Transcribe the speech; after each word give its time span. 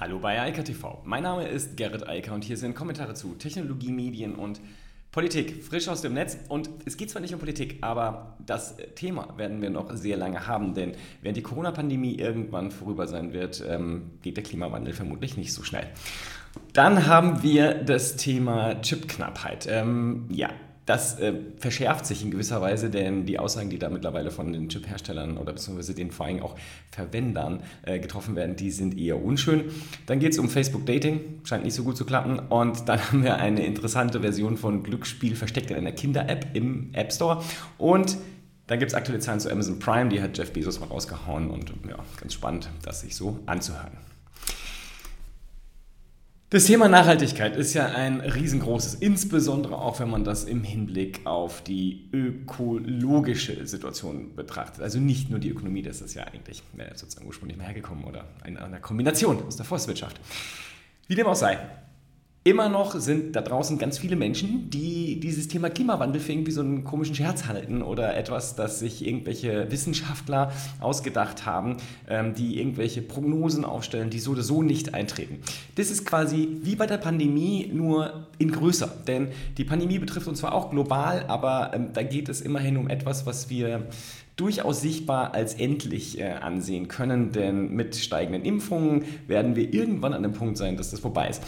Hallo 0.00 0.18
bei 0.18 0.40
Eika 0.40 0.62
TV. 0.62 1.02
Mein 1.04 1.24
Name 1.24 1.46
ist 1.46 1.76
Gerrit 1.76 2.08
Eiker 2.08 2.32
und 2.32 2.42
hier 2.42 2.56
sind 2.56 2.74
Kommentare 2.74 3.12
zu 3.12 3.34
Technologie, 3.34 3.92
Medien 3.92 4.34
und 4.34 4.58
Politik. 5.12 5.62
Frisch 5.62 5.88
aus 5.88 6.00
dem 6.00 6.14
Netz. 6.14 6.38
Und 6.48 6.70
es 6.86 6.96
geht 6.96 7.10
zwar 7.10 7.20
nicht 7.20 7.34
um 7.34 7.38
Politik, 7.38 7.76
aber 7.82 8.38
das 8.46 8.78
Thema 8.94 9.36
werden 9.36 9.60
wir 9.60 9.68
noch 9.68 9.94
sehr 9.94 10.16
lange 10.16 10.46
haben, 10.46 10.72
denn 10.72 10.94
während 11.20 11.36
die 11.36 11.42
Corona-Pandemie 11.42 12.14
irgendwann 12.14 12.70
vorüber 12.70 13.06
sein 13.08 13.34
wird, 13.34 13.62
ähm, 13.68 14.12
geht 14.22 14.38
der 14.38 14.42
Klimawandel 14.42 14.94
vermutlich 14.94 15.36
nicht 15.36 15.52
so 15.52 15.64
schnell. 15.64 15.86
Dann 16.72 17.06
haben 17.06 17.42
wir 17.42 17.74
das 17.74 18.16
Thema 18.16 18.80
Chipknappheit. 18.80 19.66
Ähm, 19.70 20.24
ja, 20.30 20.48
das 20.90 21.20
äh, 21.20 21.34
verschärft 21.56 22.04
sich 22.04 22.24
in 22.24 22.32
gewisser 22.32 22.60
Weise, 22.60 22.90
denn 22.90 23.24
die 23.24 23.38
Aussagen, 23.38 23.70
die 23.70 23.78
da 23.78 23.88
mittlerweile 23.90 24.32
von 24.32 24.52
den 24.52 24.68
Chip-Herstellern 24.68 25.38
oder 25.38 25.52
beziehungsweise 25.52 25.94
den 25.94 26.10
vor 26.10 26.26
allem 26.26 26.42
auch 26.42 26.56
Verwendern 26.90 27.62
äh, 27.82 28.00
getroffen 28.00 28.34
werden, 28.34 28.56
die 28.56 28.72
sind 28.72 28.98
eher 28.98 29.22
unschön. 29.24 29.66
Dann 30.06 30.18
geht 30.18 30.32
es 30.32 30.38
um 30.40 30.48
Facebook 30.48 30.84
Dating, 30.86 31.20
scheint 31.44 31.62
nicht 31.62 31.74
so 31.74 31.84
gut 31.84 31.96
zu 31.96 32.04
klappen. 32.04 32.40
Und 32.40 32.88
dann 32.88 32.98
haben 33.12 33.22
wir 33.22 33.36
eine 33.36 33.64
interessante 33.64 34.20
Version 34.20 34.56
von 34.56 34.82
Glücksspiel 34.82 35.36
versteckt 35.36 35.70
in 35.70 35.76
einer 35.76 35.92
Kinder-App 35.92 36.46
im 36.54 36.90
App 36.92 37.12
Store. 37.12 37.40
Und 37.78 38.18
dann 38.66 38.80
gibt 38.80 38.90
es 38.90 38.96
aktuelle 38.96 39.20
Zahlen 39.20 39.38
zu 39.38 39.48
Amazon 39.48 39.78
Prime, 39.78 40.08
die 40.08 40.20
hat 40.20 40.36
Jeff 40.36 40.52
Bezos 40.52 40.80
mal 40.80 40.86
rausgehauen 40.86 41.50
und 41.50 41.72
ja, 41.88 41.98
ganz 42.20 42.34
spannend, 42.34 42.68
das 42.82 43.02
sich 43.02 43.14
so 43.14 43.38
anzuhören. 43.46 44.09
Das 46.52 46.64
Thema 46.64 46.88
Nachhaltigkeit 46.88 47.56
ist 47.56 47.74
ja 47.74 47.86
ein 47.86 48.18
riesengroßes, 48.20 48.94
insbesondere 48.94 49.78
auch 49.78 50.00
wenn 50.00 50.10
man 50.10 50.24
das 50.24 50.42
im 50.42 50.64
Hinblick 50.64 51.24
auf 51.24 51.62
die 51.62 52.08
ökologische 52.12 53.64
Situation 53.68 54.34
betrachtet. 54.34 54.82
Also 54.82 54.98
nicht 54.98 55.30
nur 55.30 55.38
die 55.38 55.50
Ökonomie, 55.50 55.82
das 55.82 56.00
ist 56.00 56.14
ja 56.14 56.24
eigentlich 56.24 56.64
sozusagen 56.96 57.28
ursprünglich 57.28 57.56
mal 57.56 57.66
hergekommen 57.66 58.02
oder 58.02 58.24
eine 58.42 58.80
Kombination 58.80 59.40
aus 59.44 59.54
der 59.54 59.64
Forstwirtschaft. 59.64 60.18
Wie 61.06 61.14
dem 61.14 61.28
auch 61.28 61.36
sei, 61.36 61.56
Immer 62.42 62.70
noch 62.70 62.98
sind 62.98 63.36
da 63.36 63.42
draußen 63.42 63.76
ganz 63.76 63.98
viele 63.98 64.16
Menschen, 64.16 64.70
die 64.70 65.20
dieses 65.20 65.46
Thema 65.46 65.68
Klimawandel 65.68 66.22
für 66.22 66.32
irgendwie 66.32 66.52
so 66.52 66.62
einen 66.62 66.84
komischen 66.84 67.14
Scherz 67.14 67.44
halten 67.44 67.82
oder 67.82 68.16
etwas, 68.16 68.56
das 68.56 68.78
sich 68.78 69.06
irgendwelche 69.06 69.70
Wissenschaftler 69.70 70.50
ausgedacht 70.80 71.44
haben, 71.44 71.76
ähm, 72.08 72.32
die 72.32 72.58
irgendwelche 72.58 73.02
Prognosen 73.02 73.66
aufstellen, 73.66 74.08
die 74.08 74.18
so 74.18 74.30
oder 74.30 74.42
so 74.42 74.62
nicht 74.62 74.94
eintreten. 74.94 75.40
Das 75.74 75.90
ist 75.90 76.06
quasi 76.06 76.48
wie 76.62 76.76
bei 76.76 76.86
der 76.86 76.96
Pandemie, 76.96 77.70
nur 77.70 78.26
in 78.38 78.50
größer. 78.50 78.90
Denn 79.06 79.28
die 79.58 79.64
Pandemie 79.64 79.98
betrifft 79.98 80.26
uns 80.26 80.38
zwar 80.38 80.54
auch 80.54 80.70
global, 80.70 81.26
aber 81.28 81.72
ähm, 81.74 81.88
da 81.92 82.02
geht 82.02 82.30
es 82.30 82.40
immerhin 82.40 82.78
um 82.78 82.88
etwas, 82.88 83.26
was 83.26 83.50
wir 83.50 83.86
durchaus 84.36 84.80
sichtbar 84.80 85.34
als 85.34 85.52
endlich 85.52 86.18
äh, 86.18 86.30
ansehen 86.30 86.88
können, 86.88 87.32
denn 87.32 87.74
mit 87.74 87.96
steigenden 87.96 88.46
Impfungen 88.46 89.04
werden 89.26 89.56
wir 89.56 89.74
irgendwann 89.74 90.14
an 90.14 90.22
dem 90.22 90.32
Punkt 90.32 90.56
sein, 90.56 90.78
dass 90.78 90.90
das 90.90 91.00
vorbei 91.00 91.28
ist. 91.28 91.42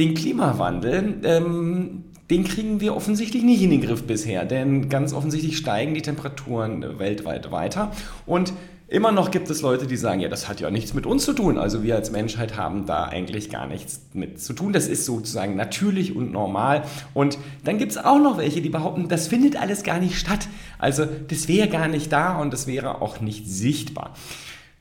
Den 0.00 0.14
Klimawandel, 0.14 1.20
ähm, 1.24 2.04
den 2.30 2.44
kriegen 2.44 2.80
wir 2.80 2.96
offensichtlich 2.96 3.42
nicht 3.42 3.60
in 3.60 3.68
den 3.68 3.82
Griff 3.82 4.04
bisher, 4.04 4.46
denn 4.46 4.88
ganz 4.88 5.12
offensichtlich 5.12 5.58
steigen 5.58 5.92
die 5.92 6.00
Temperaturen 6.00 6.98
weltweit 6.98 7.52
weiter 7.52 7.92
und 8.24 8.54
Immer 8.90 9.12
noch 9.12 9.30
gibt 9.30 9.48
es 9.50 9.62
Leute, 9.62 9.86
die 9.86 9.96
sagen, 9.96 10.20
ja, 10.20 10.28
das 10.28 10.48
hat 10.48 10.58
ja 10.58 10.68
nichts 10.68 10.94
mit 10.94 11.06
uns 11.06 11.24
zu 11.24 11.32
tun. 11.32 11.58
Also 11.58 11.84
wir 11.84 11.94
als 11.94 12.10
Menschheit 12.10 12.56
haben 12.56 12.86
da 12.86 13.04
eigentlich 13.04 13.48
gar 13.48 13.68
nichts 13.68 14.00
mit 14.14 14.42
zu 14.42 14.52
tun. 14.52 14.72
Das 14.72 14.88
ist 14.88 15.04
sozusagen 15.04 15.54
natürlich 15.54 16.16
und 16.16 16.32
normal. 16.32 16.82
Und 17.14 17.38
dann 17.62 17.78
gibt 17.78 17.92
es 17.92 17.98
auch 17.98 18.18
noch 18.18 18.36
welche, 18.36 18.60
die 18.60 18.68
behaupten, 18.68 19.06
das 19.06 19.28
findet 19.28 19.54
alles 19.54 19.84
gar 19.84 20.00
nicht 20.00 20.18
statt. 20.18 20.48
Also 20.80 21.06
das 21.28 21.46
wäre 21.46 21.68
gar 21.68 21.86
nicht 21.86 22.10
da 22.10 22.36
und 22.36 22.52
das 22.52 22.66
wäre 22.66 23.00
auch 23.00 23.20
nicht 23.20 23.48
sichtbar. 23.48 24.12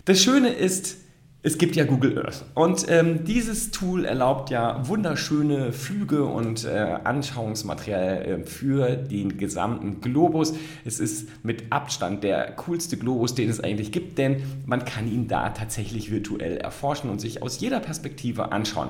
Das 0.06 0.20
Schöne 0.20 0.50
ist, 0.50 0.98
es 1.42 1.58
gibt 1.58 1.78
ja 1.78 1.86
Google 1.86 2.18
Earth 2.18 2.44
und 2.54 2.86
ähm, 2.90 3.24
dieses 3.24 3.72
Tool 3.72 4.04
erlaubt 4.04 4.50
ja 4.50 4.86
wunderschöne 4.86 5.72
Flüge 5.72 6.26
und 6.26 6.66
äh, 6.66 6.98
Anschauungsmaterial 7.06 8.26
äh, 8.26 8.46
für 8.46 8.98
den 8.98 9.38
gesamten 9.38 10.02
Globus. 10.02 10.54
Es 10.84 11.00
ist 11.00 11.30
mit 11.46 11.72
Abstand 11.72 12.26
der 12.26 12.52
coolste 12.58 12.98
Globus, 12.98 13.36
den 13.36 13.50
es 13.50 13.62
eigentlich 13.62 13.94
gibt, 13.94 14.18
denn 14.18 14.44
man 14.66 14.84
kann 14.84 15.10
ihn 15.10 15.30
da 15.30 15.52
tatsächlich 15.52 16.12
virtuell 16.12 16.58
erforschen 16.58 17.10
und 17.10 17.22
sich 17.22 17.42
aus 17.42 17.62
jeder 17.62 17.80
Perspektive 17.80 18.52
anschauen. 18.52 18.90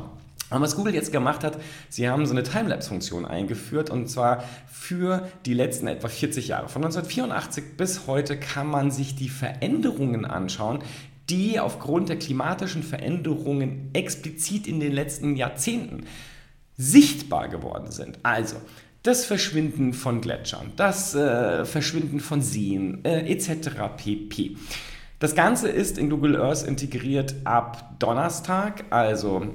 Und 0.49 0.61
was 0.61 0.75
Google 0.75 0.95
jetzt 0.95 1.11
gemacht 1.11 1.43
hat, 1.43 1.59
sie 1.89 2.09
haben 2.09 2.25
so 2.25 2.31
eine 2.31 2.41
Timelapse-Funktion 2.41 3.25
eingeführt 3.25 3.91
und 3.91 4.09
zwar 4.09 4.43
für 4.65 5.27
die 5.45 5.53
letzten 5.53 5.85
etwa 5.85 6.07
40 6.07 6.47
Jahre. 6.47 6.67
Von 6.69 6.83
1984 6.83 7.77
bis 7.77 8.07
heute 8.07 8.37
kann 8.37 8.65
man 8.65 8.89
sich 8.89 9.15
die 9.15 9.29
Veränderungen 9.29 10.25
anschauen, 10.25 10.79
die 11.29 11.59
aufgrund 11.59 12.09
der 12.09 12.17
klimatischen 12.17 12.83
Veränderungen 12.83 13.89
explizit 13.93 14.67
in 14.67 14.79
den 14.79 14.91
letzten 14.91 15.35
Jahrzehnten 15.35 16.05
sichtbar 16.77 17.49
geworden 17.49 17.91
sind. 17.91 18.19
Also 18.23 18.55
das 19.03 19.25
Verschwinden 19.25 19.93
von 19.93 20.21
Gletschern, 20.21 20.71
das 20.75 21.15
äh, 21.15 21.65
Verschwinden 21.65 22.19
von 22.19 22.41
Seen 22.41 23.03
äh, 23.05 23.31
etc. 23.31 23.69
pp. 23.97 24.57
Das 25.19 25.35
Ganze 25.35 25.69
ist 25.69 25.97
in 25.97 26.09
Google 26.09 26.41
Earth 26.41 26.63
integriert 26.65 27.35
ab 27.43 27.99
Donnerstag, 27.99 28.85
also 28.89 29.47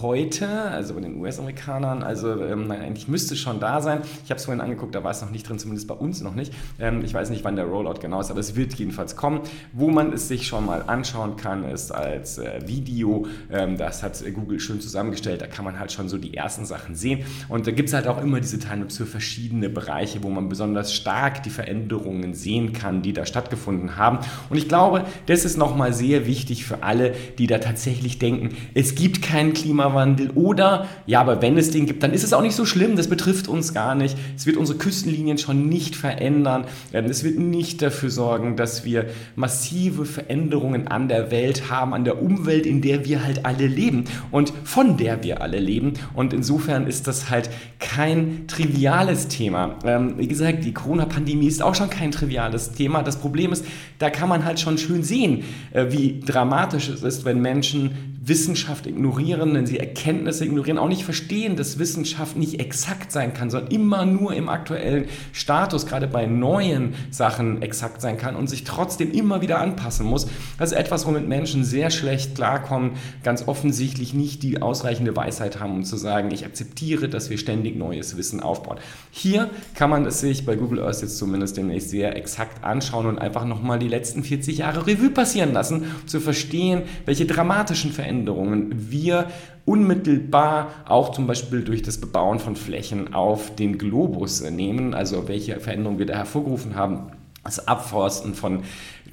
heute, 0.00 0.48
also 0.48 0.94
bei 0.94 1.00
den 1.00 1.20
US-Amerikanern, 1.20 2.02
also 2.02 2.42
ähm, 2.42 2.70
eigentlich 2.70 3.08
müsste 3.08 3.36
schon 3.36 3.60
da 3.60 3.80
sein. 3.80 4.00
Ich 4.24 4.30
habe 4.30 4.38
es 4.38 4.44
vorhin 4.44 4.60
angeguckt, 4.60 4.94
da 4.94 5.04
war 5.04 5.10
es 5.10 5.20
noch 5.20 5.30
nicht 5.30 5.48
drin, 5.48 5.58
zumindest 5.58 5.88
bei 5.88 5.94
uns 5.94 6.22
noch 6.22 6.34
nicht. 6.34 6.54
Ähm, 6.78 7.04
ich 7.04 7.12
weiß 7.12 7.30
nicht, 7.30 7.44
wann 7.44 7.56
der 7.56 7.66
Rollout 7.66 8.00
genau 8.00 8.20
ist, 8.20 8.30
aber 8.30 8.40
es 8.40 8.56
wird 8.56 8.74
jedenfalls 8.74 9.16
kommen. 9.16 9.40
Wo 9.72 9.90
man 9.90 10.12
es 10.12 10.28
sich 10.28 10.46
schon 10.46 10.64
mal 10.64 10.82
anschauen 10.86 11.36
kann, 11.36 11.64
ist 11.64 11.90
als 11.90 12.38
äh, 12.38 12.60
Video. 12.66 13.26
Ähm, 13.50 13.76
das 13.76 14.02
hat 14.02 14.22
Google 14.34 14.60
schön 14.60 14.80
zusammengestellt. 14.80 15.42
Da 15.42 15.46
kann 15.46 15.64
man 15.64 15.78
halt 15.78 15.92
schon 15.92 16.08
so 16.08 16.16
die 16.16 16.34
ersten 16.34 16.64
Sachen 16.64 16.94
sehen. 16.94 17.24
Und 17.48 17.66
da 17.66 17.72
gibt 17.72 17.88
es 17.88 17.94
halt 17.94 18.06
auch 18.06 18.22
immer 18.22 18.40
diese 18.40 18.58
Timelapse 18.58 19.02
für 19.04 19.06
verschiedene 19.06 19.68
Bereiche, 19.68 20.22
wo 20.22 20.30
man 20.30 20.48
besonders 20.48 20.94
stark 20.94 21.42
die 21.42 21.50
Veränderungen 21.50 22.34
sehen 22.34 22.72
kann, 22.72 23.02
die 23.02 23.12
da 23.12 23.26
stattgefunden 23.26 23.96
haben. 23.96 24.18
Und 24.48 24.56
ich 24.56 24.68
glaube, 24.68 25.04
das 25.26 25.44
ist 25.44 25.56
nochmal 25.56 25.92
sehr 25.92 26.26
wichtig 26.26 26.64
für 26.64 26.82
alle, 26.82 27.14
die 27.38 27.46
da 27.46 27.58
tatsächlich 27.58 28.18
denken, 28.18 28.56
es 28.74 28.94
gibt 28.94 29.22
keinen 29.22 29.54
Klima 29.54 29.81
Klimawandel 29.82 30.30
oder, 30.30 30.86
ja, 31.06 31.20
aber 31.20 31.42
wenn 31.42 31.58
es 31.58 31.70
den 31.70 31.86
gibt, 31.86 32.02
dann 32.02 32.12
ist 32.12 32.24
es 32.24 32.32
auch 32.32 32.42
nicht 32.42 32.54
so 32.54 32.64
schlimm, 32.64 32.96
das 32.96 33.08
betrifft 33.08 33.48
uns 33.48 33.74
gar 33.74 33.94
nicht. 33.94 34.16
Es 34.36 34.46
wird 34.46 34.56
unsere 34.56 34.78
Küstenlinien 34.78 35.38
schon 35.38 35.68
nicht 35.68 35.96
verändern. 35.96 36.64
Es 36.92 37.24
wird 37.24 37.38
nicht 37.38 37.82
dafür 37.82 38.10
sorgen, 38.10 38.56
dass 38.56 38.84
wir 38.84 39.06
massive 39.34 40.04
Veränderungen 40.04 40.88
an 40.88 41.08
der 41.08 41.30
Welt 41.30 41.70
haben, 41.70 41.94
an 41.94 42.04
der 42.04 42.22
Umwelt, 42.22 42.66
in 42.66 42.80
der 42.80 43.04
wir 43.04 43.24
halt 43.24 43.44
alle 43.44 43.66
leben 43.66 44.04
und 44.30 44.52
von 44.64 44.96
der 44.96 45.22
wir 45.22 45.42
alle 45.42 45.58
leben. 45.58 45.94
Und 46.14 46.32
insofern 46.32 46.86
ist 46.86 47.06
das 47.06 47.30
halt 47.30 47.50
kein 47.78 48.46
triviales 48.46 49.28
Thema. 49.28 49.76
Ähm, 49.84 50.14
wie 50.18 50.28
gesagt, 50.28 50.64
die 50.64 50.72
Corona-Pandemie 50.72 51.46
ist 51.46 51.62
auch 51.62 51.74
schon 51.74 51.90
kein 51.90 52.12
triviales 52.12 52.72
Thema. 52.72 53.02
Das 53.02 53.16
Problem 53.16 53.52
ist, 53.52 53.64
da 53.98 54.10
kann 54.10 54.28
man 54.28 54.44
halt 54.44 54.60
schon 54.60 54.78
schön 54.78 55.02
sehen, 55.02 55.44
äh, 55.72 55.86
wie 55.90 56.20
dramatisch 56.20 56.88
es 56.88 57.02
ist, 57.02 57.24
wenn 57.24 57.40
Menschen 57.40 58.12
Wissenschaft 58.24 58.86
ignorieren, 58.86 59.52
wenn 59.54 59.66
sie 59.66 59.71
Erkenntnisse 59.78 60.44
ignorieren, 60.44 60.78
auch 60.78 60.88
nicht 60.88 61.04
verstehen, 61.04 61.56
dass 61.56 61.78
Wissenschaft 61.78 62.36
nicht 62.36 62.60
exakt 62.60 63.12
sein 63.12 63.34
kann, 63.34 63.50
sondern 63.50 63.70
immer 63.70 64.04
nur 64.04 64.34
im 64.34 64.48
aktuellen 64.48 65.06
Status, 65.32 65.86
gerade 65.86 66.06
bei 66.06 66.26
neuen 66.26 66.94
Sachen 67.10 67.62
exakt 67.62 68.00
sein 68.00 68.16
kann 68.16 68.36
und 68.36 68.48
sich 68.48 68.64
trotzdem 68.64 69.12
immer 69.12 69.40
wieder 69.40 69.58
anpassen 69.58 70.06
muss. 70.06 70.26
Das 70.58 70.72
ist 70.72 70.78
etwas, 70.78 71.06
womit 71.06 71.28
Menschen 71.28 71.64
sehr 71.64 71.90
schlecht 71.90 72.34
klarkommen, 72.34 72.92
ganz 73.22 73.46
offensichtlich 73.48 74.14
nicht 74.14 74.42
die 74.42 74.62
ausreichende 74.62 75.14
Weisheit 75.16 75.60
haben, 75.60 75.74
um 75.74 75.84
zu 75.84 75.96
sagen, 75.96 76.30
ich 76.30 76.44
akzeptiere, 76.44 77.08
dass 77.08 77.30
wir 77.30 77.38
ständig 77.38 77.76
neues 77.76 78.16
Wissen 78.16 78.40
aufbauen. 78.40 78.78
Hier 79.10 79.50
kann 79.74 79.90
man 79.90 80.06
es 80.06 80.20
sich 80.20 80.46
bei 80.46 80.56
Google 80.56 80.80
Earth 80.82 81.02
jetzt 81.02 81.18
zumindest 81.18 81.56
demnächst 81.56 81.90
sehr 81.90 82.16
exakt 82.16 82.64
anschauen 82.64 83.06
und 83.06 83.18
einfach 83.18 83.44
nochmal 83.44 83.78
die 83.78 83.88
letzten 83.88 84.22
40 84.22 84.58
Jahre 84.58 84.86
Revue 84.86 85.10
passieren 85.10 85.52
lassen, 85.52 85.82
um 86.02 86.08
zu 86.08 86.20
verstehen, 86.20 86.82
welche 87.04 87.26
dramatischen 87.26 87.92
Veränderungen 87.92 88.72
wir 88.90 89.28
unmittelbar 89.64 90.70
auch 90.86 91.12
zum 91.12 91.26
Beispiel 91.26 91.62
durch 91.62 91.82
das 91.82 91.98
Bebauen 91.98 92.38
von 92.38 92.56
Flächen 92.56 93.14
auf 93.14 93.54
den 93.54 93.78
Globus 93.78 94.42
nehmen, 94.42 94.94
also 94.94 95.28
welche 95.28 95.60
Veränderungen 95.60 95.98
wir 95.98 96.06
da 96.06 96.14
hervorgerufen 96.16 96.74
haben, 96.74 97.12
das 97.44 97.66
Abforsten 97.66 98.34
von 98.34 98.64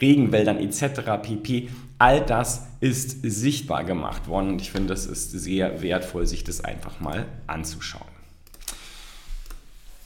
Regenwäldern 0.02 0.58
etc. 0.58 1.02
pp. 1.22 1.70
All 1.98 2.22
das 2.22 2.68
ist 2.80 3.22
sichtbar 3.24 3.84
gemacht 3.84 4.28
worden 4.28 4.50
und 4.50 4.62
ich 4.62 4.72
finde, 4.72 4.94
es 4.94 5.06
ist 5.06 5.32
sehr 5.32 5.82
wertvoll, 5.82 6.26
sich 6.26 6.44
das 6.44 6.64
einfach 6.64 7.00
mal 7.00 7.26
anzuschauen. 7.48 8.09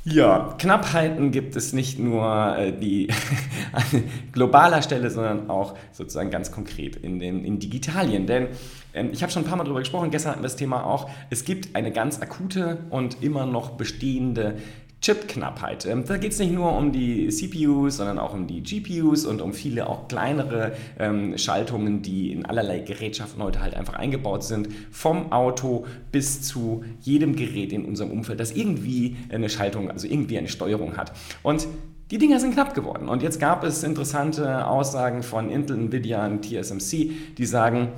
Ja, 0.06 0.56
Knappheiten 0.58 1.32
gibt 1.32 1.56
es 1.56 1.72
nicht 1.72 1.98
nur 1.98 2.58
äh, 2.58 2.74
die 2.78 3.08
an 3.72 4.04
globaler 4.34 4.82
Stelle, 4.82 5.10
sondern 5.10 5.50
auch 5.50 5.76
sozusagen 5.94 6.30
ganz 6.30 6.52
konkret 6.52 6.98
in 6.98 7.20
den 7.20 7.46
in 7.46 7.60
Digitalien. 7.60 8.28
Denn 8.28 8.48
ähm, 8.94 9.12
ich 9.14 9.24
habe 9.24 9.32
schon 9.32 9.44
ein 9.44 9.46
paar 9.48 9.56
Mal 9.56 9.64
darüber 9.64 9.80
gesprochen, 9.80 10.12
gestern 10.12 10.34
hatten 10.34 10.42
wir 10.42 10.50
das 10.50 10.58
Thema 10.58 10.86
auch, 10.86 11.10
es 11.30 11.46
gibt 11.46 11.74
eine 11.78 11.94
ganz 11.94 12.22
akute 12.22 12.80
und 12.90 13.24
immer 13.24 13.46
noch 13.46 13.72
bestehende 13.72 14.58
Chipknappheit. 15.04 15.86
Ähm, 15.86 16.06
da 16.06 16.18
geht 16.18 16.32
es 16.32 16.40
nicht 16.40 16.54
nur 16.54 16.76
um 16.76 16.94
die 16.94 17.28
CPUs, 17.28 17.98
sondern 17.98 18.18
auch 18.18 18.34
um 18.34 18.48
die 18.48 18.64
GPUs 18.64 19.26
und 19.26 19.42
um 19.42 19.54
viele 19.54 19.88
auch 19.88 20.08
kleinere 20.08 20.72
ähm, 20.98 21.38
Schaltungen, 21.38 22.02
die 22.02 22.32
in 22.32 22.46
allerlei 22.46 22.80
Gerätschaften 22.80 23.44
heute 23.44 23.62
halt 23.62 23.76
einfach 23.76 23.96
eingebaut 23.96 24.46
sind, 24.46 24.70
vom 24.92 25.34
Auto 25.34 25.86
bis 26.14 26.42
zu 26.42 26.86
jedem 27.02 27.36
Gerät 27.36 27.74
in 27.74 27.84
unserem 27.84 28.12
Umfeld, 28.12 28.40
das 28.40 28.54
irgendwie 28.54 29.18
eine 29.30 29.50
Schaltung, 29.50 29.92
also 29.92 30.08
irgendwie 30.08 30.38
eine 30.38 30.48
Steuerung 30.48 30.96
hat. 30.96 31.12
Und 31.44 31.68
die 32.10 32.18
Dinger 32.18 32.40
sind 32.40 32.54
knapp 32.54 32.74
geworden. 32.74 33.10
Und 33.10 33.24
jetzt 33.24 33.42
gab 33.42 33.66
es 33.66 33.84
interessante 33.84 34.68
Aussagen 34.68 35.22
von 35.22 35.50
Intel, 35.50 35.78
Nvidia 35.78 36.26
und 36.26 36.46
TSMC, 36.46 37.12
die 37.38 37.46
sagen, 37.46 37.90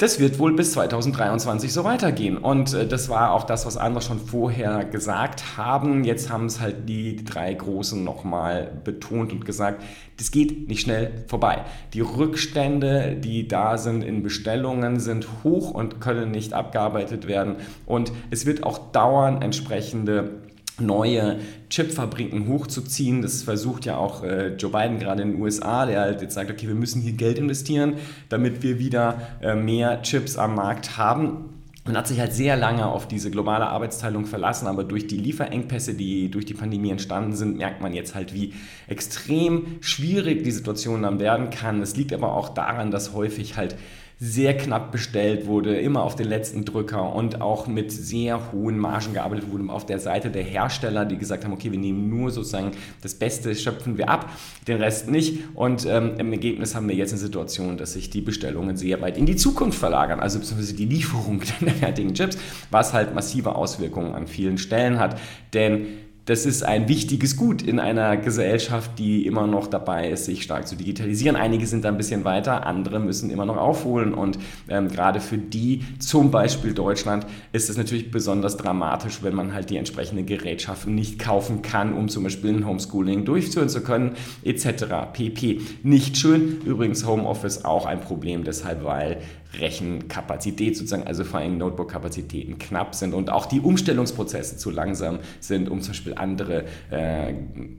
das 0.00 0.18
wird 0.18 0.38
wohl 0.38 0.54
bis 0.54 0.72
2023 0.72 1.70
so 1.70 1.84
weitergehen. 1.84 2.38
Und 2.38 2.72
äh, 2.72 2.86
das 2.86 3.10
war 3.10 3.32
auch 3.32 3.44
das, 3.44 3.66
was 3.66 3.76
andere 3.76 4.02
schon 4.02 4.18
vorher 4.18 4.84
gesagt 4.86 5.58
haben. 5.58 6.04
Jetzt 6.04 6.30
haben 6.30 6.46
es 6.46 6.58
halt 6.58 6.88
die 6.88 7.22
drei 7.22 7.52
Großen 7.52 8.02
nochmal 8.02 8.72
betont 8.82 9.30
und 9.32 9.44
gesagt, 9.44 9.82
das 10.16 10.30
geht 10.30 10.68
nicht 10.68 10.80
schnell 10.80 11.24
vorbei. 11.26 11.66
Die 11.92 12.00
Rückstände, 12.00 13.14
die 13.16 13.46
da 13.46 13.76
sind 13.76 14.02
in 14.02 14.22
Bestellungen, 14.22 15.00
sind 15.00 15.26
hoch 15.44 15.70
und 15.70 16.00
können 16.00 16.30
nicht 16.30 16.54
abgearbeitet 16.54 17.28
werden. 17.28 17.56
Und 17.84 18.10
es 18.30 18.46
wird 18.46 18.64
auch 18.64 18.92
dauern, 18.92 19.42
entsprechende 19.42 20.40
neue 20.80 21.38
Chipfabriken 21.68 22.48
hochzuziehen. 22.48 23.22
Das 23.22 23.42
versucht 23.42 23.84
ja 23.84 23.96
auch 23.96 24.22
äh, 24.22 24.54
Joe 24.54 24.70
Biden 24.70 24.98
gerade 24.98 25.22
in 25.22 25.32
den 25.32 25.40
USA, 25.40 25.86
der 25.86 26.00
halt 26.00 26.22
jetzt 26.22 26.34
sagt, 26.34 26.50
okay, 26.50 26.66
wir 26.66 26.74
müssen 26.74 27.02
hier 27.02 27.12
Geld 27.12 27.38
investieren, 27.38 27.94
damit 28.28 28.62
wir 28.62 28.78
wieder 28.78 29.20
äh, 29.42 29.54
mehr 29.54 30.02
Chips 30.02 30.36
am 30.36 30.54
Markt 30.54 30.96
haben. 30.96 31.60
Man 31.86 31.96
hat 31.96 32.06
sich 32.06 32.20
halt 32.20 32.34
sehr 32.34 32.56
lange 32.56 32.86
auf 32.86 33.08
diese 33.08 33.30
globale 33.30 33.66
Arbeitsteilung 33.66 34.26
verlassen, 34.26 34.66
aber 34.66 34.84
durch 34.84 35.06
die 35.06 35.16
Lieferengpässe, 35.16 35.94
die 35.94 36.30
durch 36.30 36.44
die 36.44 36.54
Pandemie 36.54 36.90
entstanden 36.90 37.34
sind, 37.34 37.56
merkt 37.56 37.80
man 37.80 37.94
jetzt 37.94 38.14
halt, 38.14 38.34
wie 38.34 38.52
extrem 38.86 39.78
schwierig 39.80 40.44
die 40.44 40.50
Situation 40.50 41.02
dann 41.02 41.18
werden 41.18 41.48
kann. 41.48 41.80
Es 41.80 41.96
liegt 41.96 42.12
aber 42.12 42.34
auch 42.34 42.50
daran, 42.50 42.90
dass 42.90 43.14
häufig 43.14 43.56
halt 43.56 43.76
sehr 44.22 44.54
knapp 44.54 44.92
bestellt 44.92 45.46
wurde, 45.46 45.80
immer 45.80 46.02
auf 46.02 46.14
den 46.14 46.28
letzten 46.28 46.66
Drücker 46.66 47.14
und 47.14 47.40
auch 47.40 47.66
mit 47.66 47.90
sehr 47.90 48.52
hohen 48.52 48.78
Margen 48.78 49.14
gearbeitet 49.14 49.50
wurde 49.50 49.60
auf 49.70 49.86
der 49.86 49.98
Seite 49.98 50.30
der 50.30 50.42
Hersteller, 50.42 51.06
die 51.06 51.16
gesagt 51.16 51.44
haben, 51.44 51.54
okay, 51.54 51.72
wir 51.72 51.78
nehmen 51.78 52.10
nur 52.10 52.30
sozusagen 52.30 52.72
das 53.00 53.14
Beste, 53.14 53.54
schöpfen 53.54 53.96
wir 53.96 54.10
ab, 54.10 54.30
den 54.68 54.76
Rest 54.76 55.10
nicht. 55.10 55.38
Und 55.54 55.86
ähm, 55.86 56.16
im 56.18 56.32
Ergebnis 56.32 56.74
haben 56.74 56.86
wir 56.86 56.94
jetzt 56.94 57.12
eine 57.12 57.20
Situation, 57.20 57.78
dass 57.78 57.94
sich 57.94 58.10
die 58.10 58.20
Bestellungen 58.20 58.76
sehr 58.76 59.00
weit 59.00 59.16
in 59.16 59.24
die 59.24 59.36
Zukunft 59.36 59.78
verlagern, 59.78 60.20
also 60.20 60.38
beziehungsweise 60.38 60.74
die 60.74 60.84
Lieferung 60.84 61.40
der 61.62 61.72
fertigen 61.72 62.12
Chips, 62.12 62.36
was 62.70 62.92
halt 62.92 63.14
massive 63.14 63.54
Auswirkungen 63.54 64.14
an 64.14 64.26
vielen 64.26 64.58
Stellen 64.58 64.98
hat. 64.98 65.18
Denn 65.54 65.86
das 66.30 66.46
ist 66.46 66.62
ein 66.62 66.86
wichtiges 66.86 67.36
Gut 67.36 67.60
in 67.60 67.80
einer 67.80 68.16
Gesellschaft, 68.16 69.00
die 69.00 69.26
immer 69.26 69.48
noch 69.48 69.66
dabei 69.66 70.10
ist, 70.10 70.26
sich 70.26 70.44
stark 70.44 70.68
zu 70.68 70.76
digitalisieren. 70.76 71.34
Einige 71.34 71.66
sind 71.66 71.84
da 71.84 71.88
ein 71.88 71.96
bisschen 71.96 72.24
weiter, 72.24 72.68
andere 72.68 73.00
müssen 73.00 73.30
immer 73.30 73.46
noch 73.46 73.56
aufholen. 73.56 74.14
Und 74.14 74.38
ähm, 74.68 74.86
gerade 74.86 75.18
für 75.18 75.38
die, 75.38 75.82
zum 75.98 76.30
Beispiel 76.30 76.72
Deutschland, 76.72 77.26
ist 77.50 77.68
es 77.68 77.76
natürlich 77.76 78.12
besonders 78.12 78.56
dramatisch, 78.56 79.24
wenn 79.24 79.34
man 79.34 79.52
halt 79.52 79.70
die 79.70 79.76
entsprechenden 79.76 80.24
Gerätschaften 80.24 80.94
nicht 80.94 81.18
kaufen 81.18 81.62
kann, 81.62 81.94
um 81.94 82.08
zum 82.08 82.22
Beispiel 82.22 82.50
ein 82.50 82.64
Homeschooling 82.64 83.24
durchführen 83.24 83.68
zu 83.68 83.80
können, 83.82 84.12
etc. 84.44 84.84
pp. 85.12 85.60
Nicht 85.82 86.16
schön. 86.16 86.60
Übrigens 86.64 87.04
Homeoffice 87.04 87.64
auch 87.64 87.86
ein 87.86 88.00
Problem, 88.00 88.44
deshalb, 88.44 88.84
weil 88.84 89.20
Rechenkapazität 89.58 90.76
sozusagen, 90.76 91.06
also 91.06 91.24
vor 91.24 91.40
allem 91.40 91.58
Notebook-Kapazitäten 91.58 92.58
knapp 92.58 92.94
sind 92.94 93.14
und 93.14 93.30
auch 93.30 93.46
die 93.46 93.60
Umstellungsprozesse 93.60 94.56
zu 94.56 94.70
langsam 94.70 95.18
sind, 95.40 95.68
um 95.68 95.80
zum 95.80 95.92
Beispiel 95.92 96.14
andere 96.14 96.64
äh, 96.90 97.34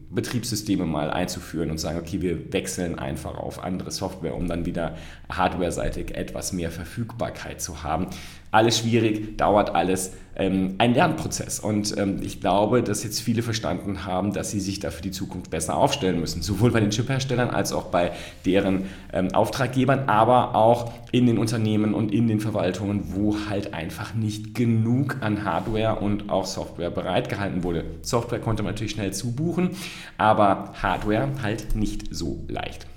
Betriebssysteme 0.10 0.86
mal 0.86 1.10
einzuführen 1.10 1.72
und 1.72 1.80
sagen, 1.80 2.00
okay, 2.00 2.22
wir 2.22 2.52
wechseln 2.54 3.00
einfach 3.00 3.38
auf 3.38 3.64
andere 3.64 3.92
Software, 3.92 4.36
um 4.36 4.48
dann 4.48 4.66
wieder 4.66 4.96
hardware-seitig 5.30 6.16
etwas 6.16 6.54
mehr 6.54 6.72
Verfügbarkeit 6.72 7.62
zu 7.62 7.84
haben. 7.84 8.08
Alles 8.52 8.80
schwierig, 8.80 9.38
dauert 9.38 9.74
alles 9.74 10.12
ähm, 10.36 10.76
ein 10.78 10.94
Lernprozess. 10.94 11.60
Und 11.60 11.98
ähm, 11.98 12.20
ich 12.22 12.40
glaube, 12.40 12.84
dass 12.84 13.04
jetzt 13.04 13.22
viele 13.22 13.42
verstanden 13.42 14.06
haben, 14.06 14.34
dass 14.34 14.52
sie 14.52 14.60
sich 14.60 14.80
da 14.80 14.92
für 14.92 15.02
die 15.02 15.12
Zukunft 15.12 15.52
besser 15.52 15.76
aufstellen 15.76 16.20
müssen. 16.20 16.42
Sowohl 16.42 16.72
bei 16.72 16.80
den 16.80 16.92
Chipherstellern 16.92 17.50
als 17.50 17.74
auch 17.74 17.86
bei 17.86 18.12
deren 18.46 18.86
ähm, 19.14 19.34
Auftraggebern, 19.34 20.08
aber 20.08 20.56
auch 20.56 20.92
in 21.12 21.26
den 21.26 21.38
Unternehmen 21.38 21.94
und 21.94 22.14
in 22.14 22.28
den 22.28 22.40
Verwaltungen, 22.40 23.14
wo 23.14 23.36
halt 23.50 23.74
einfach 23.74 24.14
nicht 24.14 24.56
genug 24.56 25.18
an 25.22 25.44
Hardware 25.44 26.00
und 26.00 26.30
auch 26.30 26.46
Software 26.46 26.90
bereitgehalten 26.90 27.64
wurde. 27.64 27.84
Software 28.02 28.40
konnte 28.40 28.64
man 28.64 28.74
natürlich 28.74 28.94
schnell 28.94 29.14
zubuchen, 29.14 29.72
aber 30.18 30.74
Hardware 30.82 31.30
halt 31.42 31.76
nicht 31.76 32.06
so 32.12 32.44
leicht. 32.48 32.91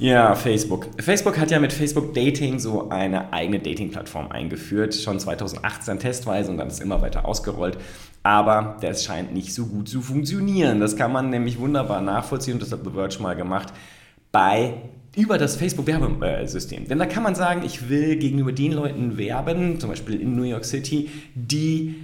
Ja, 0.00 0.34
Facebook. 0.34 0.86
Facebook 0.98 1.38
hat 1.38 1.50
ja 1.50 1.60
mit 1.60 1.74
Facebook 1.74 2.14
Dating 2.14 2.58
so 2.58 2.88
eine 2.88 3.34
eigene 3.34 3.58
Dating-Plattform 3.58 4.32
eingeführt, 4.32 4.94
schon 4.94 5.20
2018 5.20 5.98
testweise 5.98 6.50
und 6.50 6.56
dann 6.56 6.68
ist 6.68 6.80
immer 6.80 7.02
weiter 7.02 7.26
ausgerollt. 7.26 7.76
Aber 8.22 8.78
das 8.80 9.04
scheint 9.04 9.34
nicht 9.34 9.52
so 9.52 9.66
gut 9.66 9.90
zu 9.90 10.00
funktionieren. 10.00 10.80
Das 10.80 10.96
kann 10.96 11.12
man 11.12 11.28
nämlich 11.28 11.58
wunderbar 11.58 12.00
nachvollziehen 12.00 12.54
und 12.54 12.62
das 12.62 12.72
hat 12.72 12.80
The 12.82 12.90
Verge 12.90 13.18
mal 13.20 13.36
gemacht 13.36 13.74
bei 14.32 14.72
über 15.16 15.36
das 15.36 15.56
Facebook-Werbesystem. 15.56 16.88
Denn 16.88 16.98
da 16.98 17.04
kann 17.04 17.22
man 17.22 17.34
sagen, 17.34 17.62
ich 17.62 17.90
will 17.90 18.16
gegenüber 18.16 18.52
den 18.52 18.72
Leuten 18.72 19.18
werben, 19.18 19.80
zum 19.80 19.90
Beispiel 19.90 20.18
in 20.18 20.34
New 20.34 20.44
York 20.44 20.64
City, 20.64 21.10
die 21.34 21.96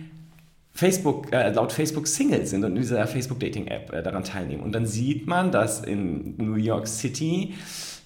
Facebook, 0.76 1.32
äh, 1.32 1.50
laut 1.52 1.73
Facebook 1.73 2.06
Single 2.06 2.46
sind 2.46 2.62
und 2.62 2.76
in 2.76 2.82
dieser 2.82 3.06
Facebook 3.06 3.40
Dating 3.40 3.67
App 3.67 3.93
äh, 3.94 4.02
daran 4.02 4.25
teilnehmen. 4.25 4.62
Und 4.62 4.73
dann 4.75 4.84
sieht 4.84 5.26
man, 5.26 5.50
dass 5.50 5.81
in 5.81 6.37
New 6.37 6.56
York 6.56 6.87
City 6.87 7.55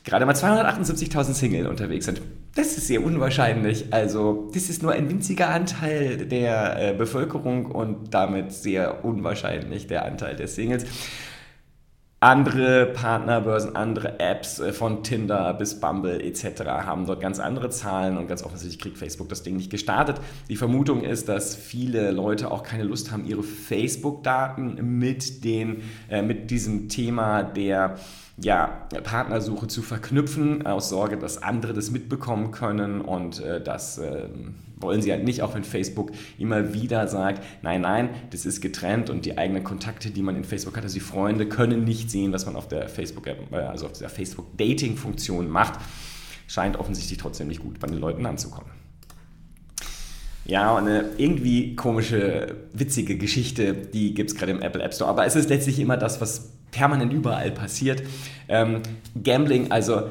gerade 0.04 0.24
mal 0.24 0.36
278.000 0.36 1.34
Single 1.34 1.66
unterwegs 1.66 2.04
sind. 2.04 2.22
Das 2.54 2.78
ist 2.78 2.86
sehr 2.86 3.04
unwahrscheinlich. 3.04 3.92
Also, 3.92 4.50
das 4.54 4.70
ist 4.70 4.84
nur 4.84 4.92
ein 4.92 5.08
winziger 5.08 5.48
Anteil 5.48 6.28
der 6.28 6.90
äh, 6.90 6.94
Bevölkerung 6.94 7.66
und 7.66 8.14
damit 8.14 8.52
sehr 8.52 9.04
unwahrscheinlich 9.04 9.88
der 9.88 10.04
Anteil 10.04 10.36
der 10.36 10.46
Singles. 10.46 10.84
Andere 12.22 12.84
Partnerbörsen, 12.84 13.76
andere 13.76 14.20
Apps 14.20 14.58
äh, 14.58 14.74
von 14.74 15.02
Tinder 15.02 15.54
bis 15.54 15.80
Bumble 15.80 16.22
etc. 16.22 16.64
haben 16.66 17.06
dort 17.06 17.22
ganz 17.22 17.40
andere 17.40 17.70
Zahlen 17.70 18.18
und 18.18 18.28
ganz 18.28 18.42
offensichtlich 18.42 18.78
kriegt 18.78 18.98
Facebook 18.98 19.30
das 19.30 19.42
Ding 19.42 19.56
nicht 19.56 19.70
gestartet. 19.70 20.20
Die 20.50 20.56
Vermutung 20.56 21.02
ist, 21.02 21.30
dass 21.30 21.56
viele 21.56 22.10
Leute 22.10 22.50
auch 22.50 22.62
keine 22.62 22.82
Lust 22.82 23.10
haben, 23.10 23.24
ihre 23.24 23.42
Facebook-Daten 23.42 24.98
mit, 24.98 25.42
äh, 25.46 26.20
mit 26.20 26.50
diesem 26.50 26.90
Thema 26.90 27.42
der 27.42 27.96
ja, 28.36 28.86
Partnersuche 29.02 29.68
zu 29.68 29.80
verknüpfen, 29.80 30.66
aus 30.66 30.90
Sorge, 30.90 31.16
dass 31.16 31.42
andere 31.42 31.72
das 31.72 31.90
mitbekommen 31.90 32.50
können 32.50 33.00
und 33.00 33.40
äh, 33.40 33.62
das 33.62 33.96
äh, 33.96 34.28
wollen 34.80 35.02
sie 35.02 35.12
halt 35.12 35.24
nicht, 35.24 35.42
auch 35.42 35.54
wenn 35.54 35.64
Facebook 35.64 36.10
immer 36.38 36.74
wieder 36.74 37.06
sagt, 37.08 37.44
nein, 37.62 37.82
nein, 37.82 38.10
das 38.30 38.46
ist 38.46 38.60
getrennt 38.60 39.10
und 39.10 39.26
die 39.26 39.38
eigenen 39.38 39.64
Kontakte, 39.64 40.10
die 40.10 40.22
man 40.22 40.36
in 40.36 40.44
Facebook 40.44 40.76
hat, 40.76 40.84
also 40.84 40.94
die 40.94 41.00
Freunde, 41.00 41.46
können 41.46 41.84
nicht 41.84 42.10
sehen, 42.10 42.32
was 42.32 42.46
man 42.46 42.56
auf 42.56 42.68
der 42.68 42.88
Facebook-App, 42.88 43.52
äh, 43.52 43.56
also 43.56 43.86
auf 43.86 43.92
der 43.92 44.08
Facebook-Dating-Funktion 44.08 45.48
macht. 45.48 45.78
Scheint 46.46 46.76
offensichtlich 46.76 47.18
trotzdem 47.18 47.48
nicht 47.48 47.60
gut 47.60 47.78
bei 47.78 47.86
den 47.86 47.98
Leuten 47.98 48.26
anzukommen. 48.26 48.70
Ja, 50.44 50.74
eine 50.76 51.10
irgendwie 51.16 51.76
komische, 51.76 52.56
witzige 52.72 53.16
Geschichte, 53.16 53.72
die 53.74 54.14
gibt 54.14 54.30
es 54.30 54.36
gerade 54.36 54.50
im 54.50 54.62
Apple 54.62 54.82
App 54.82 54.94
Store. 54.94 55.08
Aber 55.08 55.24
es 55.24 55.36
ist 55.36 55.48
letztlich 55.48 55.78
immer 55.78 55.96
das, 55.96 56.20
was 56.20 56.50
permanent 56.72 57.12
überall 57.12 57.52
passiert. 57.52 58.02
Ähm, 58.48 58.82
Gambling, 59.22 59.70
also 59.70 60.10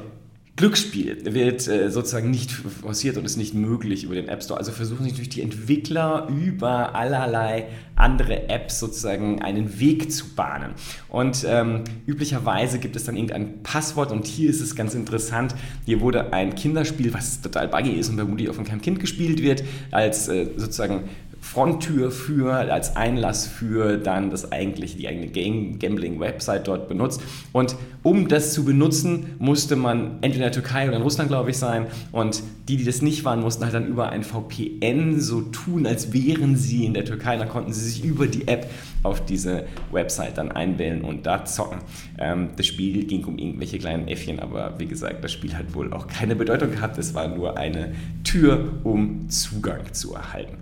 Glücksspiel 0.56 1.34
wird 1.34 1.66
äh, 1.68 1.90
sozusagen 1.90 2.30
nicht 2.30 2.50
forciert 2.50 3.16
und 3.16 3.24
ist 3.24 3.36
nicht 3.36 3.54
möglich 3.54 4.04
über 4.04 4.14
den 4.14 4.28
App 4.28 4.42
Store. 4.42 4.58
Also 4.58 4.72
versuchen 4.72 5.04
sich 5.04 5.14
durch 5.14 5.28
die 5.28 5.40
Entwickler 5.40 6.28
über 6.28 6.94
allerlei 6.94 7.68
andere 7.96 8.48
Apps 8.48 8.78
sozusagen 8.80 9.40
einen 9.42 9.80
Weg 9.80 10.12
zu 10.12 10.34
bahnen. 10.34 10.72
Und 11.08 11.46
ähm, 11.48 11.84
üblicherweise 12.06 12.78
gibt 12.78 12.96
es 12.96 13.04
dann 13.04 13.16
irgendein 13.16 13.62
Passwort 13.62 14.12
und 14.12 14.26
hier 14.26 14.50
ist 14.50 14.60
es 14.60 14.74
ganz 14.74 14.94
interessant. 14.94 15.54
Hier 15.86 16.00
wurde 16.00 16.32
ein 16.32 16.54
Kinderspiel, 16.54 17.14
was 17.14 17.40
total 17.40 17.68
buggy 17.68 17.92
ist 17.92 18.08
und 18.08 18.16
vermutlich 18.16 18.48
auch 18.50 18.54
von 18.54 18.64
keinem 18.64 18.82
Kind 18.82 19.00
gespielt 19.00 19.42
wird, 19.42 19.64
als 19.90 20.28
äh, 20.28 20.46
sozusagen 20.56 21.04
Fronttür 21.40 22.10
für, 22.10 22.52
als 22.52 22.96
Einlass 22.96 23.46
für 23.46 23.96
dann 23.96 24.30
das 24.30 24.52
eigentliche, 24.52 24.96
die 24.96 25.08
eigene 25.08 25.28
Gambling-Website 25.28 26.68
dort 26.68 26.88
benutzt. 26.88 27.22
Und 27.52 27.76
um 28.02 28.28
das 28.28 28.52
zu 28.52 28.64
benutzen, 28.64 29.34
musste 29.38 29.76
man 29.76 30.18
entweder 30.20 30.34
in 30.34 30.40
der 30.40 30.52
Türkei 30.52 30.86
oder 30.86 30.96
in 30.96 31.02
Russland, 31.02 31.28
glaube 31.28 31.50
ich, 31.50 31.58
sein. 31.58 31.86
Und 32.12 32.42
die, 32.68 32.76
die 32.76 32.84
das 32.84 33.02
nicht 33.02 33.24
waren, 33.24 33.40
mussten 33.40 33.64
halt 33.64 33.74
dann 33.74 33.86
über 33.88 34.10
ein 34.10 34.22
VPN 34.22 35.20
so 35.20 35.40
tun, 35.42 35.86
als 35.86 36.12
wären 36.12 36.56
sie 36.56 36.86
in 36.86 36.94
der 36.94 37.04
Türkei. 37.04 37.36
Da 37.36 37.46
konnten 37.46 37.72
sie 37.72 37.88
sich 37.88 38.04
über 38.04 38.26
die 38.26 38.46
App 38.46 38.70
auf 39.02 39.24
diese 39.24 39.64
Website 39.90 40.38
dann 40.38 40.52
einwählen 40.52 41.02
und 41.02 41.26
da 41.26 41.44
zocken. 41.44 41.78
Ähm, 42.18 42.50
das 42.56 42.66
Spiel 42.66 43.04
ging 43.04 43.24
um 43.24 43.38
irgendwelche 43.38 43.78
kleinen 43.78 44.08
Äffchen, 44.08 44.40
aber 44.40 44.74
wie 44.78 44.86
gesagt, 44.86 45.24
das 45.24 45.32
Spiel 45.32 45.54
hat 45.54 45.74
wohl 45.74 45.92
auch 45.92 46.06
keine 46.06 46.36
Bedeutung 46.36 46.70
gehabt. 46.70 46.98
Es 46.98 47.14
war 47.14 47.28
nur 47.28 47.56
eine 47.56 47.92
Tür, 48.24 48.72
um 48.84 49.28
Zugang 49.28 49.92
zu 49.92 50.14
erhalten. 50.14 50.58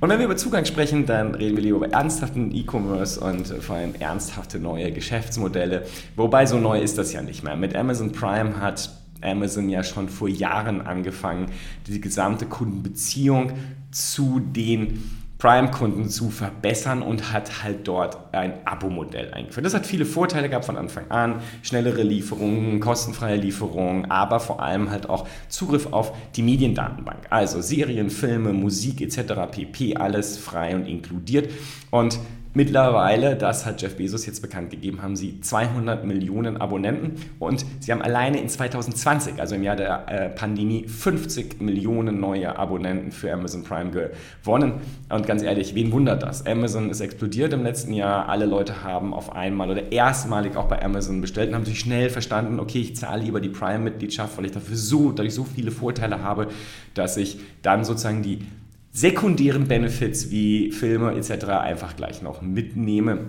Und 0.00 0.10
wenn 0.10 0.18
wir 0.20 0.26
über 0.26 0.36
Zugang 0.36 0.64
sprechen, 0.64 1.06
dann 1.06 1.34
reden 1.34 1.56
wir 1.56 1.62
lieber 1.64 1.78
über 1.78 1.90
ernsthaften 1.90 2.54
E-Commerce 2.54 3.18
und 3.18 3.48
vor 3.48 3.76
allem 3.76 3.94
ernsthafte 3.98 4.60
neue 4.60 4.92
Geschäftsmodelle. 4.92 5.86
Wobei 6.14 6.46
so 6.46 6.58
neu 6.58 6.80
ist 6.80 6.98
das 6.98 7.12
ja 7.12 7.20
nicht 7.20 7.42
mehr. 7.42 7.56
Mit 7.56 7.74
Amazon 7.74 8.12
Prime 8.12 8.60
hat 8.60 8.90
Amazon 9.22 9.68
ja 9.68 9.82
schon 9.82 10.08
vor 10.08 10.28
Jahren 10.28 10.82
angefangen, 10.82 11.46
die 11.88 12.00
gesamte 12.00 12.46
Kundenbeziehung 12.46 13.52
zu 13.90 14.38
den 14.38 15.02
Prime-Kunden 15.38 16.08
zu 16.08 16.30
verbessern 16.30 17.00
und 17.00 17.32
hat 17.32 17.62
halt 17.62 17.86
dort 17.86 18.34
ein 18.34 18.54
Abo-Modell 18.64 19.32
eingeführt. 19.32 19.64
Das 19.64 19.74
hat 19.74 19.86
viele 19.86 20.04
Vorteile 20.04 20.48
gehabt 20.48 20.64
von 20.64 20.76
Anfang 20.76 21.10
an, 21.10 21.40
schnellere 21.62 22.02
Lieferungen, 22.02 22.80
kostenfreie 22.80 23.36
Lieferungen, 23.36 24.10
aber 24.10 24.40
vor 24.40 24.60
allem 24.60 24.90
halt 24.90 25.08
auch 25.08 25.28
Zugriff 25.48 25.92
auf 25.92 26.12
die 26.34 26.42
Mediendatenbank. 26.42 27.28
Also 27.30 27.60
Serien, 27.60 28.10
Filme, 28.10 28.52
Musik 28.52 29.00
etc. 29.00 29.34
pp. 29.50 29.96
alles 29.96 30.38
frei 30.38 30.74
und 30.74 30.86
inkludiert. 30.86 31.50
Und 31.90 32.18
Mittlerweile, 32.58 33.36
das 33.36 33.66
hat 33.66 33.82
Jeff 33.82 33.96
Bezos 33.96 34.26
jetzt 34.26 34.42
bekannt 34.42 34.70
gegeben, 34.70 35.00
haben 35.00 35.14
sie 35.14 35.40
200 35.40 36.04
Millionen 36.04 36.56
Abonnenten 36.56 37.14
und 37.38 37.64
sie 37.78 37.92
haben 37.92 38.02
alleine 38.02 38.40
in 38.40 38.48
2020, 38.48 39.38
also 39.38 39.54
im 39.54 39.62
Jahr 39.62 39.76
der 39.76 40.08
äh, 40.08 40.28
Pandemie, 40.28 40.88
50 40.88 41.60
Millionen 41.60 42.18
neue 42.18 42.58
Abonnenten 42.58 43.12
für 43.12 43.32
Amazon 43.32 43.62
Prime 43.62 43.92
gewonnen. 43.92 44.72
Und 45.08 45.24
ganz 45.24 45.44
ehrlich, 45.44 45.76
wen 45.76 45.92
wundert 45.92 46.24
das? 46.24 46.46
Amazon 46.48 46.90
ist 46.90 46.98
explodiert 47.00 47.52
im 47.52 47.62
letzten 47.62 47.92
Jahr. 47.92 48.28
Alle 48.28 48.46
Leute 48.46 48.82
haben 48.82 49.14
auf 49.14 49.36
einmal 49.36 49.70
oder 49.70 49.92
erstmalig 49.92 50.56
auch 50.56 50.66
bei 50.66 50.82
Amazon 50.82 51.20
bestellt 51.20 51.50
und 51.50 51.54
haben 51.54 51.64
sich 51.64 51.78
schnell 51.78 52.10
verstanden, 52.10 52.58
okay, 52.58 52.80
ich 52.80 52.96
zahle 52.96 53.22
lieber 53.22 53.40
die 53.40 53.50
Prime-Mitgliedschaft, 53.50 54.36
weil 54.36 54.46
ich 54.46 54.52
dafür 54.52 54.74
so, 54.74 55.12
dadurch 55.12 55.34
so 55.34 55.44
viele 55.44 55.70
Vorteile 55.70 56.24
habe, 56.24 56.48
dass 56.94 57.18
ich 57.18 57.38
dann 57.62 57.84
sozusagen 57.84 58.24
die 58.24 58.40
sekundären 58.98 59.68
Benefits 59.68 60.30
wie 60.30 60.72
Filme 60.72 61.14
etc. 61.14 61.46
einfach 61.46 61.94
gleich 61.94 62.20
noch 62.20 62.42
mitnehme. 62.42 63.26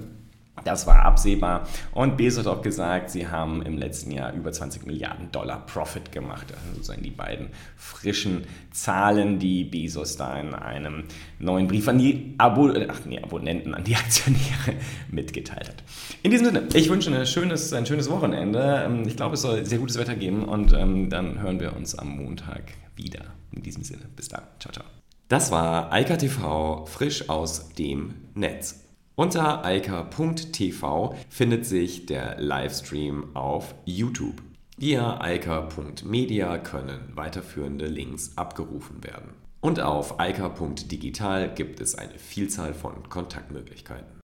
Das 0.63 0.88
war 0.88 1.05
absehbar. 1.05 1.67
Und 1.93 2.17
Bezos 2.17 2.45
hat 2.45 2.53
auch 2.53 2.61
gesagt, 2.61 3.11
sie 3.11 3.27
haben 3.27 3.61
im 3.61 3.77
letzten 3.77 4.11
Jahr 4.11 4.33
über 4.33 4.51
20 4.51 4.85
Milliarden 4.85 5.31
Dollar 5.31 5.65
Profit 5.65 6.11
gemacht. 6.11 6.47
Das 6.49 6.61
sind 6.61 6.75
sozusagen 6.75 7.03
die 7.03 7.11
beiden 7.11 7.49
frischen 7.77 8.43
Zahlen, 8.71 9.39
die 9.39 9.63
Bezos 9.63 10.17
da 10.17 10.39
in 10.39 10.53
einem 10.53 11.03
neuen 11.39 11.67
Brief 11.67 11.88
an 11.88 11.97
die 11.99 12.33
Abo 12.38 12.73
Ach, 12.89 13.01
nee, 13.05 13.19
Abonnenten, 13.19 13.73
an 13.73 13.83
die 13.83 13.95
Aktionäre 13.95 14.73
mitgeteilt 15.11 15.69
hat. 15.69 15.83
In 16.23 16.31
diesem 16.31 16.47
Sinne, 16.47 16.63
ich 16.73 16.89
wünsche 16.89 17.15
ein 17.15 17.25
schönes, 17.25 17.71
ein 17.73 17.85
schönes 17.85 18.09
Wochenende. 18.09 18.83
Ähm, 18.85 19.03
ich 19.07 19.15
glaube, 19.15 19.35
es 19.35 19.41
soll 19.41 19.65
sehr 19.65 19.79
gutes 19.79 19.97
Wetter 19.97 20.15
geben 20.15 20.43
und 20.43 20.73
ähm, 20.73 21.09
dann 21.09 21.41
hören 21.41 21.59
wir 21.59 21.75
uns 21.75 21.95
am 21.95 22.09
Montag 22.09 22.63
wieder. 22.95 23.21
In 23.51 23.63
diesem 23.63 23.83
Sinne, 23.83 24.03
bis 24.15 24.27
dann. 24.27 24.43
Ciao, 24.59 24.73
ciao. 24.73 24.85
Das 25.29 25.51
war 25.51 25.93
Eika 25.93 26.17
TV 26.17 26.88
frisch 26.88 27.29
aus 27.29 27.69
dem 27.75 28.15
Netz. 28.33 28.83
Unter 29.13 29.63
eika.tv 29.63 31.15
findet 31.29 31.67
sich 31.67 32.07
der 32.07 32.41
Livestream 32.41 33.36
auf 33.36 33.75
YouTube. 33.86 34.41
Via 34.77 35.21
eika.media 35.21 36.57
können 36.57 37.12
weiterführende 37.13 37.86
Links 37.86 38.31
abgerufen 38.38 39.03
werden. 39.03 39.36
Und 39.62 39.79
auf 39.79 40.19
eika.digital 40.19 41.53
gibt 41.53 41.79
es 41.79 41.93
eine 41.93 42.17
Vielzahl 42.17 42.74
von 42.74 43.07
Kontaktmöglichkeiten. 43.07 44.12